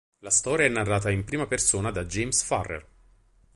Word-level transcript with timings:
La 0.21 0.31
storia 0.31 0.65
è 0.65 0.69
narrata 0.69 1.11
in 1.11 1.23
prima 1.23 1.45
persona 1.45 1.91
da 1.91 2.05
James 2.05 2.41
Farrell. 2.41 2.83